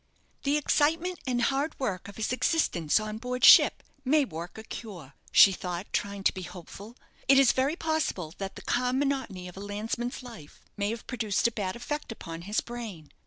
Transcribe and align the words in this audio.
"The 0.41 0.57
excitement 0.57 1.19
and 1.27 1.43
hard 1.43 1.79
work 1.79 2.07
of 2.07 2.15
his 2.17 2.33
existence 2.33 2.99
on 2.99 3.19
board 3.19 3.45
ship 3.45 3.83
may 4.03 4.25
work 4.25 4.57
a 4.57 4.63
cure," 4.63 5.13
she 5.31 5.51
thought, 5.51 5.85
trying 5.93 6.23
to 6.23 6.33
be 6.33 6.41
hopeful. 6.41 6.95
"It 7.27 7.37
is 7.37 7.51
very 7.51 7.75
possible 7.75 8.33
that 8.39 8.55
the 8.55 8.63
calm 8.63 8.97
monotony 8.97 9.47
of 9.47 9.57
a 9.57 9.59
landsman's 9.59 10.23
life 10.23 10.59
may 10.75 10.89
have 10.89 11.05
produced 11.05 11.45
a 11.47 11.51
bad 11.51 11.75
effect 11.75 12.11
upon 12.11 12.41
his 12.49 12.61
brain. 12.61 13.11